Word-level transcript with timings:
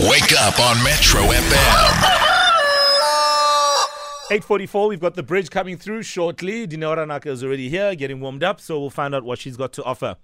Wake 0.00 0.32
up 0.40 0.58
on 0.58 0.82
Metro 0.82 1.20
FM. 1.20 2.02
844, 4.28 4.88
we've 4.88 4.98
got 4.98 5.14
the 5.14 5.22
bridge 5.22 5.50
coming 5.50 5.76
through 5.76 6.02
shortly. 6.02 6.66
Dinora 6.66 7.06
Naka 7.06 7.30
is 7.30 7.44
already 7.44 7.68
here, 7.68 7.94
getting 7.94 8.18
warmed 8.18 8.42
up, 8.42 8.60
so 8.60 8.80
we'll 8.80 8.90
find 8.90 9.14
out 9.14 9.22
what 9.22 9.38
she's 9.38 9.56
got 9.56 9.72
to 9.74 9.84
offer. 9.84 10.16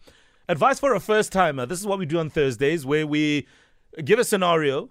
Advice 0.48 0.80
for 0.80 0.92
a 0.92 0.98
first 0.98 1.30
timer. 1.30 1.66
This 1.66 1.78
is 1.78 1.86
what 1.86 2.00
we 2.00 2.06
do 2.06 2.18
on 2.18 2.30
Thursdays, 2.30 2.84
where 2.84 3.06
we 3.06 3.46
give 4.04 4.18
a 4.18 4.24
scenario 4.24 4.90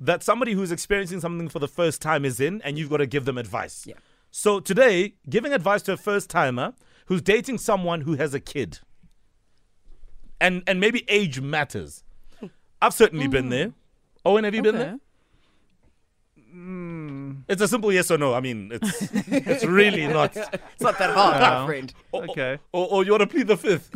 that 0.00 0.24
somebody 0.24 0.54
who's 0.54 0.72
experiencing 0.72 1.20
something 1.20 1.48
for 1.48 1.60
the 1.60 1.68
first 1.68 2.02
time 2.02 2.24
is 2.24 2.40
in, 2.40 2.60
and 2.62 2.76
you've 2.76 2.90
got 2.90 2.96
to 2.96 3.06
give 3.06 3.26
them 3.26 3.38
advice. 3.38 3.86
Yeah. 3.86 3.94
So 4.32 4.58
today, 4.58 5.14
giving 5.28 5.52
advice 5.52 5.82
to 5.82 5.92
a 5.92 5.96
first 5.96 6.28
timer 6.28 6.74
who's 7.06 7.22
dating 7.22 7.58
someone 7.58 8.00
who 8.00 8.14
has 8.14 8.34
a 8.34 8.40
kid. 8.40 8.80
And 10.40 10.64
and 10.66 10.80
maybe 10.80 11.04
age 11.06 11.40
matters. 11.40 12.02
I've 12.82 12.94
certainly 12.94 13.28
been 13.28 13.46
mm. 13.46 13.50
there. 13.50 13.72
Owen, 14.24 14.44
have 14.44 14.54
you 14.54 14.62
been 14.62 14.74
Okay. 14.76 14.84
there? 14.84 14.98
It's 17.48 17.62
a 17.62 17.68
simple 17.68 17.92
yes 17.92 18.10
or 18.10 18.18
no. 18.18 18.34
I 18.34 18.40
mean, 18.40 18.70
it's 18.72 19.02
it's 19.28 19.64
really 19.64 20.06
not. 20.06 20.36
It's 20.36 20.80
not 20.80 20.98
that 20.98 21.14
hard, 21.14 21.40
my 21.40 21.66
friend. 21.66 21.92
Okay. 22.12 22.58
Or, 22.72 22.86
or 22.90 23.04
you 23.04 23.12
want 23.12 23.22
to 23.22 23.26
plead 23.26 23.46
the 23.46 23.56
fifth? 23.56 23.90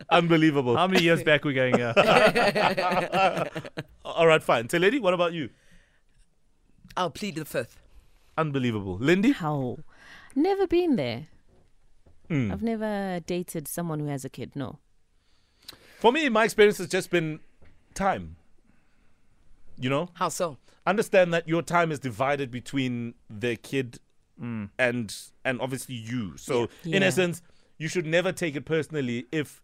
Unbelievable. 0.10 0.76
How 0.76 0.86
many 0.86 1.02
years 1.02 1.22
back 1.22 1.44
we're 1.44 1.52
going 1.54 1.76
here? 1.76 1.92
All 4.04 4.26
right, 4.26 4.42
fine. 4.42 4.68
Lady, 4.72 4.98
what 5.00 5.14
about 5.14 5.32
you? 5.32 5.50
I'll 6.96 7.10
plead 7.10 7.34
the 7.36 7.44
fifth. 7.44 7.80
Unbelievable. 8.36 8.96
Lindy? 9.00 9.32
How? 9.32 9.78
Never 10.34 10.66
been 10.66 10.96
there. 10.96 11.26
Hmm. 12.28 12.52
I've 12.52 12.62
never 12.62 13.20
dated 13.26 13.66
someone 13.68 14.00
who 14.00 14.06
has 14.06 14.24
a 14.24 14.28
kid. 14.28 14.52
No. 14.54 14.78
For 15.98 16.12
me, 16.12 16.28
my 16.28 16.44
experience 16.44 16.78
has 16.78 16.88
just 16.88 17.10
been 17.10 17.40
time. 17.94 18.36
You 19.80 19.90
know, 19.90 20.08
How 20.14 20.28
so? 20.28 20.58
understand 20.86 21.32
that 21.34 21.46
your 21.48 21.62
time 21.62 21.92
is 21.92 21.98
divided 22.00 22.50
between 22.50 23.14
the 23.30 23.56
kid 23.56 23.98
and 24.40 25.14
and 25.44 25.60
obviously 25.60 25.94
you. 25.96 26.36
So 26.36 26.68
in 26.84 27.02
essence, 27.02 27.42
you 27.76 27.88
should 27.88 28.06
never 28.06 28.32
take 28.32 28.54
it 28.56 28.64
personally 28.64 29.26
if 29.32 29.60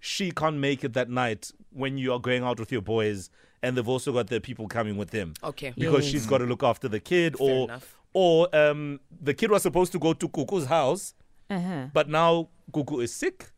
she 0.00 0.30
can't 0.30 0.56
make 0.56 0.84
it 0.84 0.92
that 0.94 1.08
night 1.08 1.50
when 1.70 1.96
you 1.98 2.12
are 2.12 2.18
going 2.20 2.42
out 2.44 2.58
with 2.60 2.70
your 2.70 2.82
boys 2.82 3.30
and 3.62 3.76
they've 3.76 3.88
also 3.88 4.12
got 4.12 4.26
their 4.28 4.40
people 4.40 4.68
coming 4.68 4.96
with 4.96 5.10
them. 5.10 5.34
Okay. 5.42 5.72
Because 5.76 6.04
Yes. 6.04 6.12
she's 6.12 6.26
got 6.26 6.38
to 6.38 6.44
look 6.44 6.62
after 6.62 6.88
the 6.88 7.00
kid 7.00 7.34
or 7.40 7.64
enough. 7.64 7.96
or 8.12 8.54
um 8.54 9.00
the 9.22 9.32
kid 9.34 9.50
was 9.50 9.62
supposed 9.62 9.90
to 9.92 9.98
go 9.98 10.12
to 10.12 10.28
Kuku's 10.28 10.66
house 10.66 11.14
Uh 11.50 11.60
huh. 11.60 11.86
but 11.92 12.08
now 12.08 12.48
Kuku 12.72 13.02
is 13.02 13.12
sick. 13.14 13.50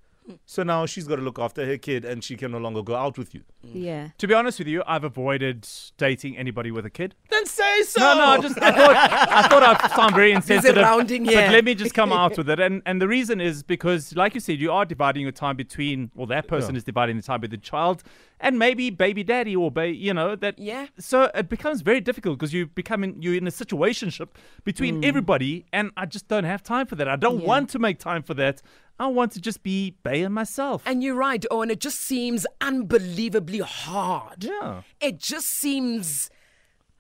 So 0.47 0.63
now 0.63 0.87
she's 0.87 1.07
got 1.07 1.17
to 1.17 1.23
look 1.23 1.39
after 1.39 1.65
her 1.67 1.77
kid 1.79 2.05
and 2.05 2.23
she 2.23 2.37
can 2.37 2.53
no 2.53 2.59
longer 2.59 2.83
go 2.83 2.95
out 2.95 3.17
with 3.19 3.35
you. 3.35 3.43
Mm. 3.67 3.71
Yeah. 3.75 4.09
to 4.19 4.27
be 4.29 4.35
honest 4.35 4.59
with 4.59 4.69
you, 4.69 4.83
I've 4.87 5.05
avoided 5.05 5.67
dating 5.97 6.37
anybody 6.37 6.71
with 6.71 6.85
a 6.87 6.91
kid. 6.91 7.15
Then 7.31 7.47
say 7.47 7.83
so. 7.83 8.01
No, 8.01 8.15
no, 8.15 8.25
I 8.25 8.39
just 8.39 8.61
I 8.63 8.71
thought 8.73 8.97
I 8.97 9.49
thought 9.49 9.63
I'd 9.63 9.91
sound 9.93 10.15
very 10.15 10.33
insensitive. 10.39 10.83
rounding 10.83 11.25
But 11.25 11.35
here. 11.35 11.51
let 11.51 11.65
me 11.65 11.75
just 11.75 11.95
come 11.95 12.13
out 12.23 12.37
with 12.37 12.49
it. 12.51 12.61
And 12.61 12.83
and 12.87 13.01
the 13.03 13.09
reason 13.09 13.41
is 13.41 13.63
because, 13.63 14.15
like 14.17 14.35
you 14.35 14.41
said, 14.41 14.59
you 14.61 14.73
are 14.73 14.85
dividing 14.85 15.23
your 15.23 15.33
time 15.33 15.57
between 15.57 16.11
well, 16.15 16.27
that 16.27 16.47
person 16.49 16.75
Yeah. 16.75 16.79
is 16.79 16.85
dividing 16.85 17.17
the 17.17 17.23
time 17.23 17.41
with 17.41 17.51
the 17.51 17.57
child 17.59 18.03
and 18.41 18.57
maybe 18.59 18.91
baby 18.91 19.25
daddy 19.25 19.57
or 19.57 19.71
ba- 19.71 19.89
you 19.95 20.15
know, 20.15 20.37
that 20.37 20.59
Yeah. 20.59 20.87
So 20.99 21.31
it 21.35 21.49
becomes 21.49 21.81
very 21.83 22.01
difficult 22.01 22.39
because 22.39 22.53
you 22.53 22.67
become 22.67 23.03
in 23.05 23.21
you're 23.23 23.35
in 23.35 23.47
a 23.47 23.51
situationship 23.51 24.29
between 24.65 25.03
mm. 25.03 25.05
everybody 25.05 25.67
and 25.73 25.91
I 25.97 26.07
just 26.07 26.29
don't 26.29 26.45
have 26.45 26.63
time 26.63 26.87
for 26.87 26.95
that. 26.97 27.09
I 27.09 27.17
don't 27.17 27.41
Yeah. 27.41 27.47
want 27.47 27.71
to 27.71 27.79
make 27.79 27.99
time 27.99 28.23
for 28.23 28.35
that. 28.35 28.63
I 28.99 29.07
want 29.07 29.33
to 29.33 29.41
just 29.41 29.63
be 29.63 29.95
Bay 30.03 30.23
and 30.23 30.35
myself. 30.35 30.83
And 30.85 31.03
you're 31.03 31.15
right, 31.15 31.45
Owen. 31.51 31.71
It 31.71 31.81
just 31.81 32.01
seems 32.01 32.47
unbelievably 32.61 33.61
hard. 33.61 34.45
yeah. 34.45 34.83
It 35.01 35.19
just 35.19 35.47
seems. 35.47 36.31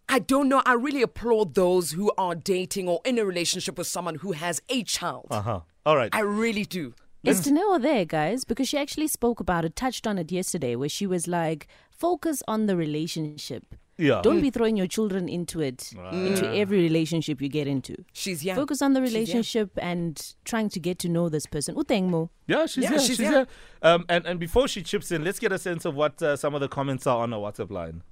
I 0.08 0.18
don't 0.20 0.48
know. 0.48 0.62
I 0.64 0.72
really 0.72 1.02
applaud 1.02 1.54
those 1.54 1.92
who 1.92 2.10
are 2.16 2.34
dating 2.34 2.88
or 2.88 3.00
in 3.04 3.18
a 3.18 3.24
relationship 3.26 3.76
with 3.76 3.86
someone 3.86 4.14
who 4.16 4.32
has 4.32 4.62
a 4.70 4.82
child. 4.84 5.26
Uh-huh. 5.30 5.60
All 5.84 5.96
right. 5.96 6.08
I 6.14 6.20
really 6.20 6.64
do. 6.64 6.94
Is 7.24 7.46
Danelle 7.46 7.82
there, 7.82 8.06
guys? 8.06 8.44
Because 8.44 8.68
she 8.68 8.78
actually 8.78 9.08
spoke 9.08 9.38
about 9.38 9.66
it, 9.66 9.76
touched 9.76 10.06
on 10.06 10.16
it 10.16 10.32
yesterday, 10.32 10.76
where 10.76 10.88
she 10.88 11.06
was 11.06 11.26
like, 11.28 11.66
focus 11.90 12.42
on 12.48 12.66
the 12.66 12.76
relationship. 12.76 13.74
Yeah. 13.98 14.20
Don't 14.22 14.40
be 14.40 14.50
throwing 14.50 14.76
your 14.76 14.86
children 14.86 15.28
into 15.28 15.60
it, 15.60 15.92
into 16.12 16.48
every 16.54 16.78
relationship 16.82 17.42
you 17.42 17.48
get 17.48 17.66
into. 17.66 17.96
She's 18.12 18.44
young. 18.44 18.56
Focus 18.56 18.80
on 18.80 18.94
the 18.94 19.02
relationship 19.02 19.70
and 19.76 20.34
trying 20.44 20.68
to 20.70 20.80
get 20.80 20.98
to 21.00 21.08
know 21.08 21.28
this 21.28 21.46
person. 21.46 21.74
Utengmo. 21.74 22.30
Yeah, 22.46 22.66
she's 22.66 22.84
Yeah, 22.84 22.90
here. 22.90 22.98
she's 23.00 23.06
She's, 23.08 23.18
here. 23.18 23.30
here. 23.30 23.46
Um, 23.82 24.04
and, 24.08 24.24
and 24.24 24.38
before 24.40 24.68
she 24.68 24.82
chips 24.82 25.10
in, 25.12 25.24
let's 25.24 25.38
get 25.38 25.52
a 25.52 25.58
sense 25.58 25.84
of 25.84 25.94
what 25.94 26.22
uh, 26.22 26.36
some 26.36 26.54
of 26.54 26.60
the 26.60 26.68
comments 26.68 27.06
are 27.06 27.18
on 27.18 27.32
our 27.32 27.40
WhatsApp 27.40 27.70
line. 27.70 28.02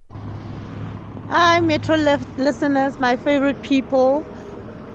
Hi, 1.28 1.60
Metro 1.60 1.97
left 1.97 2.26
listeners, 2.38 2.98
my 2.98 3.16
favorite 3.16 3.60
people 3.62 4.24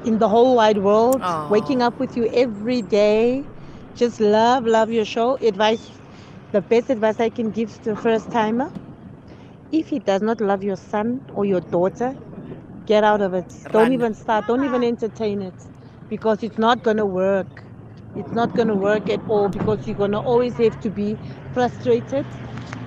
in 0.05 0.19
the 0.19 0.29
whole 0.29 0.55
wide 0.55 0.77
world. 0.79 1.19
Aw. 1.21 1.49
Waking 1.49 1.81
up 1.81 1.99
with 1.99 2.15
you 2.15 2.27
every 2.33 2.81
day. 2.81 3.43
Just 3.95 4.19
love, 4.19 4.65
love 4.65 4.89
your 4.89 5.03
show. 5.05 5.35
Advice, 5.37 5.89
the 6.53 6.61
best 6.61 6.89
advice 6.89 7.19
I 7.19 7.29
can 7.29 7.51
give 7.51 7.81
to 7.83 7.91
a 7.91 7.95
first 7.95 8.31
timer. 8.31 8.71
If 9.71 9.89
he 9.89 9.99
does 9.99 10.21
not 10.21 10.41
love 10.41 10.63
your 10.63 10.77
son 10.77 11.21
or 11.33 11.45
your 11.45 11.61
daughter, 11.61 12.15
get 12.85 13.03
out 13.03 13.21
of 13.21 13.33
it. 13.33 13.53
Run. 13.63 13.71
Don't 13.71 13.91
even 13.93 14.13
start, 14.13 14.47
don't 14.47 14.63
even 14.63 14.83
entertain 14.83 15.41
it 15.41 15.55
because 16.09 16.43
it's 16.43 16.57
not 16.57 16.83
going 16.83 16.97
to 16.97 17.05
work. 17.05 17.63
It's 18.15 18.33
not 18.33 18.53
going 18.53 18.67
to 18.67 18.75
work 18.75 19.09
at 19.09 19.21
all 19.27 19.49
because 19.49 19.87
you're 19.87 19.95
going 19.95 20.11
to 20.11 20.19
always 20.19 20.57
have 20.57 20.79
to 20.81 20.91
be 20.91 21.19
frustrated. 21.51 22.27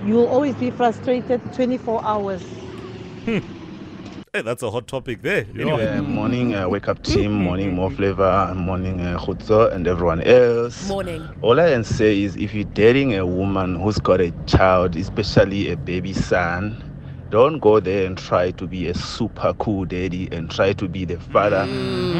You'll 0.01 0.27
always 0.27 0.55
be 0.57 0.71
frustrated 0.71 1.41
24 1.53 2.01
hours. 2.05 2.67
Hmm. 3.25 3.39
Hey, 4.35 4.41
that's 4.41 4.63
a 4.63 4.69
hot 4.69 4.85
topic 4.85 5.21
there. 5.21 5.45
Anyway. 5.57 5.87
Uh, 5.87 6.01
morning, 6.01 6.55
uh, 6.55 6.67
wake 6.67 6.89
up 6.89 7.01
team, 7.03 7.31
morning, 7.31 7.73
Mo 7.73 7.89
Flava, 7.89 8.53
morning, 8.53 8.99
uh, 8.99 9.17
Khutso, 9.17 9.71
and 9.71 9.87
everyone 9.87 10.21
else. 10.23 10.89
Morning. 10.89 11.25
All 11.41 11.57
I 11.57 11.69
can 11.69 11.85
say 11.85 12.21
is 12.21 12.35
if 12.35 12.53
you're 12.53 12.65
dating 12.65 13.15
a 13.15 13.25
woman 13.25 13.79
who's 13.79 13.97
got 13.97 14.19
a 14.19 14.31
child, 14.45 14.97
especially 14.97 15.71
a 15.71 15.77
baby 15.77 16.11
son, 16.11 16.83
don't 17.29 17.59
go 17.59 17.79
there 17.79 18.05
and 18.05 18.17
try 18.17 18.51
to 18.51 18.67
be 18.67 18.87
a 18.87 18.93
super 18.93 19.53
cool 19.55 19.85
daddy 19.85 20.27
and 20.31 20.49
try 20.49 20.73
to 20.73 20.87
be 20.87 21.05
the 21.05 21.19
father, 21.19 21.67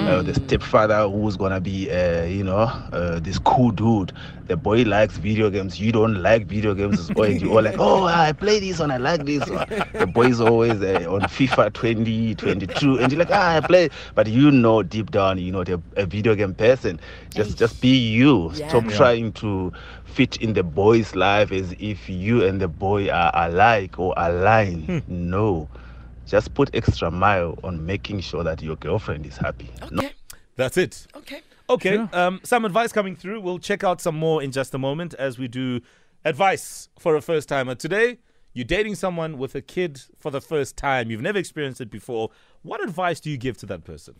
uh, 0.05 0.21
the 0.23 0.33
stepfather 0.33 1.07
who's 1.09 1.38
gonna 1.38 1.59
be, 1.61 1.89
uh, 1.91 2.23
you 2.23 2.43
know, 2.43 2.59
uh, 2.91 3.19
this 3.19 3.38
cool 3.39 3.71
dude. 3.71 4.11
The 4.47 4.55
boy 4.55 4.83
likes 4.83 5.17
video 5.17 5.49
games. 5.49 5.79
You 5.79 5.91
don't 5.91 6.21
like 6.21 6.45
video 6.45 6.75
games. 6.75 7.11
Or 7.16 7.27
you 7.27 7.51
all 7.51 7.63
like, 7.63 7.75
oh, 7.79 8.03
I 8.05 8.31
play 8.33 8.59
this 8.59 8.79
one 8.79 8.91
I 8.91 8.97
like 8.97 9.25
this. 9.25 9.49
one 9.49 9.66
the 9.97 10.05
boy's 10.05 10.39
always 10.39 10.81
uh, 10.81 11.05
on 11.09 11.22
FIFA 11.22 11.73
20, 11.73 12.35
22, 12.35 12.99
and 12.99 13.11
you're 13.11 13.19
like, 13.19 13.31
ah, 13.31 13.55
I 13.57 13.61
play. 13.61 13.89
But 14.13 14.27
you 14.27 14.51
know 14.51 14.83
deep 14.83 15.09
down, 15.11 15.39
you 15.39 15.51
know, 15.51 15.63
the 15.63 15.81
a 15.97 16.05
video 16.05 16.35
game 16.35 16.53
person. 16.53 16.99
Just, 17.33 17.57
just 17.57 17.79
be 17.81 17.95
you. 17.97 18.51
Stop 18.53 18.85
Yeah. 18.85 18.97
trying 18.97 19.31
to 19.33 19.72
fit 20.03 20.37
in 20.37 20.53
the 20.53 20.63
boy's 20.63 21.16
life 21.16 21.51
as 21.51 21.73
if 21.79 22.07
you 22.07 22.43
and 22.43 22.61
the 22.61 22.67
boy 22.67 23.09
are 23.09 23.31
alike 23.33 23.97
or 23.99 24.13
aligned. 24.16 25.03
No. 25.07 25.69
Just 26.25 26.53
put 26.53 26.73
extra 26.73 27.11
mile 27.11 27.57
on 27.63 27.85
making 27.85 28.21
sure 28.21 28.43
that 28.43 28.61
your 28.61 28.75
girlfriend 28.77 29.25
is 29.25 29.38
happy. 29.38 29.69
No 29.91 29.99
Okay. 29.99 30.13
That's 30.55 30.77
it. 30.77 31.07
Okay. 31.16 31.41
Okay. 31.69 31.97
Um, 32.13 32.39
some 32.43 32.66
advice 32.66 32.91
coming 32.91 33.16
through. 33.16 33.41
We'll 33.41 33.59
check 33.59 33.83
out 33.83 34.01
some 34.01 34.16
more 34.16 34.41
in 34.41 34.51
just 34.51 34.73
a 34.73 34.77
moment 34.77 35.13
as 35.16 35.38
we 35.38 35.47
do 35.47 35.81
advice 36.23 36.89
for 36.97 37.16
a 37.16 37.21
first 37.21 37.49
timer. 37.49 37.75
Today, 37.75 38.19
you're 38.53 38.66
dating 38.66 38.95
someone 38.95 39.38
with 39.38 39.53
a 39.55 39.61
kid 39.61 40.01
for 40.17 40.31
the 40.31 40.41
first 40.41 40.77
time. 40.77 41.11
You've 41.11 41.22
never 41.22 41.37
experienced 41.37 41.81
it 41.81 41.91
before. 41.91 42.29
What 42.61 42.81
advice 42.83 43.19
do 43.19 43.29
you 43.29 43.37
give 43.37 43.57
to 43.57 43.66
that 43.67 43.83
person? 43.83 44.16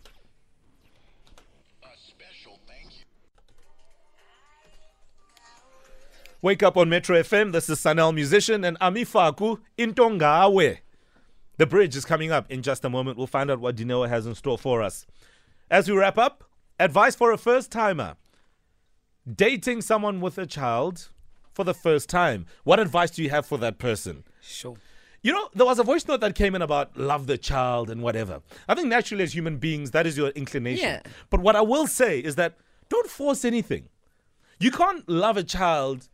Wake 6.42 6.62
up 6.62 6.76
on 6.76 6.90
Metro 6.90 7.18
FM. 7.18 7.52
This 7.52 7.70
is 7.70 7.80
Sanel 7.80 8.14
Musician 8.14 8.62
and 8.62 8.78
Amifaku 8.78 9.58
Intongawe. 9.78 10.78
The 11.56 11.66
bridge 11.66 11.96
is 11.96 12.04
coming 12.04 12.30
up 12.30 12.50
in 12.52 12.60
just 12.60 12.84
a 12.84 12.90
moment. 12.90 13.16
We'll 13.16 13.26
find 13.26 13.50
out 13.50 13.58
what 13.58 13.76
Dinoa 13.76 14.10
has 14.10 14.26
in 14.26 14.34
store 14.34 14.58
for 14.58 14.82
us. 14.82 15.06
As 15.70 15.88
we 15.88 15.96
wrap 15.96 16.18
up, 16.18 16.44
advice 16.78 17.14
for 17.14 17.32
a 17.32 17.38
first 17.38 17.72
timer. 17.72 18.16
Dating 19.32 19.80
someone 19.80 20.20
with 20.20 20.36
a 20.36 20.44
child 20.44 21.08
for 21.54 21.64
the 21.64 21.72
first 21.72 22.10
time. 22.10 22.44
What 22.64 22.80
advice 22.80 23.12
do 23.12 23.22
you 23.22 23.30
have 23.30 23.46
for 23.46 23.56
that 23.58 23.78
person? 23.78 24.22
Sure. 24.42 24.76
You 25.22 25.32
know, 25.32 25.48
there 25.54 25.66
was 25.66 25.78
a 25.78 25.84
voice 25.84 26.06
note 26.06 26.20
that 26.20 26.34
came 26.34 26.54
in 26.54 26.60
about 26.60 26.98
love 26.98 27.26
the 27.26 27.38
child 27.38 27.88
and 27.88 28.02
whatever. 28.02 28.42
I 28.68 28.74
think 28.74 28.88
naturally, 28.88 29.24
as 29.24 29.34
human 29.34 29.56
beings, 29.56 29.92
that 29.92 30.06
is 30.06 30.18
your 30.18 30.28
inclination. 30.30 30.84
Yeah. 30.86 31.00
But 31.30 31.40
what 31.40 31.56
I 31.56 31.62
will 31.62 31.86
say 31.86 32.20
is 32.20 32.36
that 32.36 32.58
don't 32.90 33.08
force 33.08 33.42
anything. 33.42 33.88
You 34.60 34.70
can't 34.70 35.08
love 35.08 35.38
a 35.38 35.42
child 35.42 36.08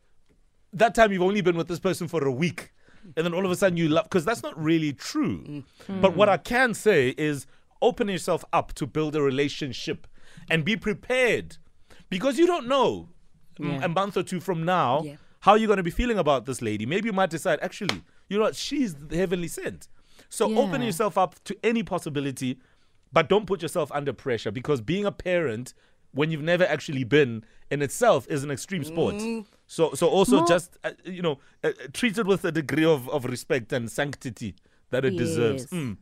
that 0.72 0.94
time 0.94 1.12
you've 1.12 1.22
only 1.22 1.40
been 1.40 1.56
with 1.56 1.68
this 1.68 1.78
person 1.80 2.08
for 2.08 2.24
a 2.26 2.32
week 2.32 2.72
and 3.16 3.26
then 3.26 3.34
all 3.34 3.44
of 3.44 3.50
a 3.50 3.56
sudden 3.56 3.76
you 3.76 3.88
love 3.88 4.04
because 4.04 4.24
that's 4.24 4.42
not 4.42 4.56
really 4.62 4.92
true. 4.92 5.64
But 5.88 6.14
what 6.16 6.28
I 6.28 6.36
can 6.36 6.72
say 6.74 7.10
is 7.18 7.46
open 7.80 8.08
yourself 8.08 8.44
up 8.52 8.72
to 8.74 8.86
build 8.86 9.16
a 9.16 9.22
relationship 9.22 10.06
and 10.50 10.64
be 10.64 10.76
prepared 10.76 11.56
because 12.10 12.38
you 12.38 12.46
don't 12.46 12.66
know 12.68 13.08
mm, 13.58 13.72
Yeah. 13.80 13.84
a 13.84 13.88
month 13.88 14.16
or 14.16 14.22
two 14.22 14.40
from 14.40 14.64
now 14.64 15.02
Yeah. 15.02 15.16
how 15.40 15.54
you're 15.56 15.66
going 15.66 15.78
to 15.78 15.82
be 15.82 15.90
feeling 15.90 16.18
about 16.18 16.46
this 16.46 16.62
lady. 16.62 16.86
Maybe 16.86 17.06
you 17.08 17.12
might 17.12 17.30
decide, 17.30 17.58
actually, 17.60 18.02
you 18.28 18.38
know 18.38 18.44
what? 18.44 18.56
She's 18.56 18.94
heavenly 19.10 19.48
sent. 19.48 19.88
So 20.28 20.56
open 20.56 20.80
yourself 20.80 21.18
up 21.18 21.42
to 21.44 21.56
any 21.62 21.82
possibility, 21.82 22.58
but 23.12 23.28
don't 23.28 23.44
put 23.46 23.60
yourself 23.60 23.90
under 23.92 24.12
pressure 24.14 24.50
because 24.50 24.80
being 24.80 25.04
a 25.04 25.12
parent 25.12 25.74
when 26.12 26.30
you've 26.30 26.42
never 26.42 26.64
actually 26.64 27.04
been 27.04 27.44
in 27.70 27.82
itself 27.82 28.26
is 28.28 28.44
an 28.44 28.50
extreme 28.50 28.84
sport. 28.84 29.16
So 29.66 29.94
so 29.94 30.06
also 30.08 30.38
More- 30.38 30.46
just 30.46 30.76
uh, 30.84 30.90
you 31.04 31.22
know 31.22 31.38
uh, 31.64 31.72
treat 31.92 32.18
it 32.18 32.26
with 32.26 32.44
a 32.44 32.52
degree 32.52 32.84
of, 32.84 33.08
of 33.08 33.24
respect 33.24 33.72
and 33.72 33.90
sanctity 33.90 34.54
that 34.90 35.04
it 35.04 35.16
deserves. 35.16 35.66
Mm. 35.66 35.96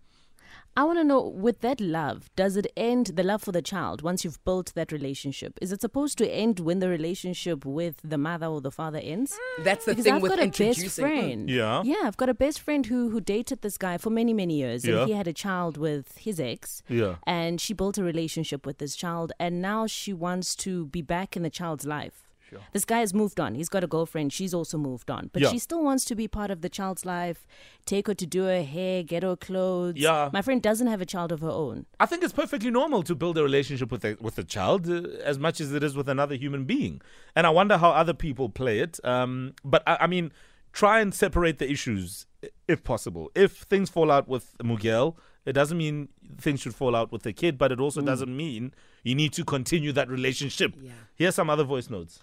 I 0.76 0.84
want 0.84 0.98
to 0.98 1.04
know 1.04 1.20
with 1.26 1.60
that 1.60 1.80
love, 1.80 2.30
does 2.36 2.56
it 2.56 2.66
end 2.76 3.06
the 3.08 3.24
love 3.24 3.42
for 3.42 3.50
the 3.52 3.60
child 3.60 4.02
once 4.02 4.24
you've 4.24 4.42
built 4.44 4.72
that 4.76 4.92
relationship? 4.92 5.58
Is 5.60 5.72
it 5.72 5.80
supposed 5.80 6.16
to 6.18 6.28
end 6.30 6.60
when 6.60 6.78
the 6.78 6.88
relationship 6.88 7.64
with 7.66 7.96
the 8.04 8.16
mother 8.16 8.46
or 8.46 8.60
the 8.60 8.70
father 8.70 8.98
ends? 9.02 9.36
That's 9.64 9.84
the 9.84 9.92
because 9.92 10.04
thing 10.04 10.14
I've 10.14 10.22
with 10.22 10.30
got 10.30 10.38
a 10.38 10.46
best 10.46 10.60
introducing. 10.60 11.04
friend. 11.04 11.50
Yeah. 11.50 11.82
yeah, 11.84 11.96
I've 12.04 12.16
got 12.16 12.28
a 12.28 12.34
best 12.34 12.60
friend 12.60 12.86
who 12.86 13.10
who 13.10 13.20
dated 13.20 13.62
this 13.62 13.76
guy 13.76 13.98
for 13.98 14.10
many 14.10 14.32
many 14.32 14.54
years, 14.58 14.84
Yeah. 14.86 15.00
and 15.00 15.08
he 15.08 15.14
had 15.14 15.26
a 15.26 15.32
child 15.32 15.76
with 15.76 16.16
his 16.18 16.38
ex. 16.40 16.82
Yeah. 16.88 17.16
and 17.26 17.60
she 17.60 17.74
built 17.74 17.98
a 17.98 18.04
relationship 18.04 18.64
with 18.64 18.78
this 18.78 18.94
child, 18.94 19.32
and 19.40 19.60
now 19.60 19.86
she 19.86 20.12
wants 20.12 20.54
to 20.56 20.86
be 20.86 21.02
back 21.02 21.36
in 21.36 21.42
the 21.42 21.50
child's 21.50 21.84
life. 21.84 22.29
This 22.72 22.84
guy 22.84 23.00
has 23.00 23.12
moved 23.14 23.38
on. 23.40 23.54
He's 23.54 23.68
got 23.68 23.84
a 23.84 23.86
girlfriend. 23.86 24.32
She's 24.32 24.52
also 24.54 24.78
moved 24.78 25.10
on, 25.10 25.30
but 25.32 25.42
Yeah. 25.42 25.50
she 25.50 25.58
still 25.58 25.82
wants 25.82 26.04
to 26.06 26.14
be 26.14 26.26
part 26.28 26.50
of 26.50 26.60
the 26.62 26.68
child's 26.68 27.04
life. 27.06 27.46
Take 27.86 28.06
her 28.06 28.14
to 28.14 28.26
do 28.26 28.42
her 28.44 28.62
hair, 28.62 29.02
get 29.02 29.22
her 29.22 29.36
clothes. 29.36 29.96
Yeah. 29.96 30.30
my 30.32 30.42
friend 30.42 30.60
doesn't 30.62 30.86
have 30.86 31.00
a 31.00 31.06
child 31.06 31.32
of 31.32 31.40
her 31.40 31.50
own. 31.50 31.86
I 31.98 32.06
think 32.06 32.22
it's 32.22 32.32
perfectly 32.32 32.70
normal 32.70 33.02
to 33.04 33.14
build 33.14 33.38
a 33.38 33.42
relationship 33.42 33.90
with 33.92 34.04
a, 34.04 34.16
with 34.20 34.38
a 34.38 34.44
child 34.44 34.88
uh, 34.88 35.02
as 35.24 35.38
much 35.38 35.60
as 35.60 35.72
it 35.72 35.82
is 35.82 35.96
with 35.96 36.08
another 36.08 36.34
human 36.34 36.64
being. 36.64 37.00
And 37.36 37.46
I 37.46 37.50
wonder 37.50 37.78
how 37.78 37.90
other 37.90 38.14
people 38.14 38.48
play 38.48 38.80
it. 38.80 38.98
Um, 39.04 39.54
but 39.64 39.82
I, 39.86 39.98
I 40.02 40.06
mean, 40.06 40.32
try 40.72 41.00
and 41.00 41.14
separate 41.14 41.58
the 41.58 41.70
issues 41.70 42.26
if 42.68 42.82
possible. 42.84 43.30
If 43.34 43.52
things 43.62 43.90
fall 43.90 44.10
out 44.10 44.28
with 44.28 44.54
Miguel, 44.62 45.16
it 45.44 45.52
doesn't 45.54 45.76
mean 45.78 46.08
things 46.38 46.60
should 46.60 46.74
fall 46.74 46.94
out 46.94 47.10
with 47.12 47.22
the 47.22 47.32
kid, 47.32 47.58
but 47.58 47.72
it 47.72 47.80
also 47.80 48.00
doesn't 48.02 48.34
mean 48.34 48.72
you 49.02 49.14
need 49.14 49.32
to 49.32 49.44
continue 49.44 49.90
that 49.92 50.08
relationship. 50.08 50.74
Yeah. 50.80 50.92
Here's 51.16 51.34
some 51.34 51.48
other 51.50 51.64
voice 51.64 51.88
notes. 51.90 52.22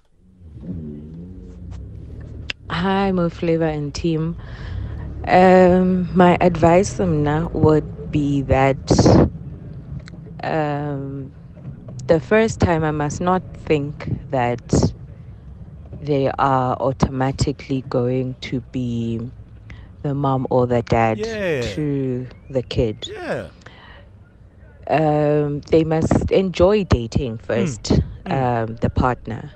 Hi, 2.69 3.11
Mo 3.11 3.29
Flava 3.29 3.65
and 3.65 3.93
team. 3.93 4.35
Um, 5.27 6.09
my 6.15 6.37
advice 6.41 6.99
now 6.99 7.49
would 7.53 8.11
be 8.11 8.41
that 8.43 8.77
um, 10.43 11.31
the 12.07 12.19
first 12.19 12.59
time 12.59 12.83
I 12.83 12.91
must 12.91 13.21
not 13.21 13.41
think 13.53 14.09
that 14.31 14.93
they 16.01 16.29
are 16.37 16.75
automatically 16.79 17.81
going 17.89 18.35
to 18.41 18.61
be 18.71 19.19
the 20.03 20.13
mom 20.13 20.47
or 20.49 20.67
the 20.67 20.81
dad 20.83 21.19
Yeah. 21.19 21.73
to 21.75 22.27
the 22.49 22.63
kid. 22.63 23.09
Yeah. 23.11 23.49
Um, 24.89 25.61
they 25.69 25.83
must 25.83 26.31
enjoy 26.31 26.83
dating 26.85 27.39
first, 27.39 27.91
um, 28.25 28.75
the 28.77 28.89
partner. 28.89 29.51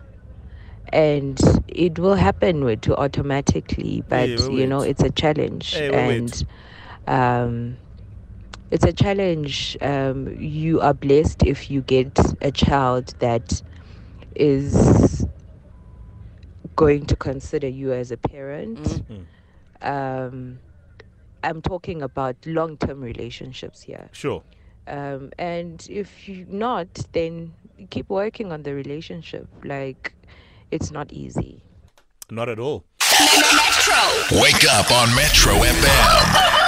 And 0.93 1.39
it 1.67 1.99
will 1.99 2.15
happen 2.15 2.65
with 2.65 2.81
to 2.81 2.95
automatically, 2.97 4.03
but 4.09 4.29
Hey, 4.29 4.51
you 4.51 4.67
know 4.67 4.81
it's 4.81 5.01
a 5.03 5.09
challenge, 5.09 5.71
Hey, 5.73 5.89
and 5.89 6.45
um, 7.07 7.77
it's 8.71 8.83
a 8.83 8.91
challenge. 8.93 9.77
Um, 9.81 10.35
you 10.37 10.81
are 10.81 10.93
blessed 10.93 11.43
if 11.43 11.71
you 11.71 11.81
get 11.81 12.19
a 12.41 12.51
child 12.51 13.13
that 13.19 13.61
is 14.35 15.25
going 16.75 17.05
to 17.05 17.15
consider 17.15 17.67
you 17.67 17.93
as 17.93 18.11
a 18.11 18.17
parent. 18.17 18.79
Mm. 18.83 19.25
Um, 19.81 20.59
I'm 21.43 21.61
talking 21.61 22.01
about 22.01 22.35
long-term 22.45 23.01
relationships 23.01 23.81
here. 23.81 24.09
Sure. 24.11 24.43
Um, 24.87 25.31
and 25.37 25.85
if 25.89 26.27
you 26.27 26.45
not, 26.49 26.87
then 27.13 27.53
keep 27.89 28.09
working 28.09 28.51
on 28.51 28.63
the 28.63 28.73
relationship. 28.73 29.47
Like, 29.63 30.13
it's 30.71 30.91
not 30.91 31.11
easy. 31.11 31.63
Not 32.29 32.49
at 32.49 32.59
all. 32.59 32.85
Wake 34.31 34.65
up 34.71 34.91
on 34.91 35.13
Metro 35.15 35.53
FM. 35.53 36.60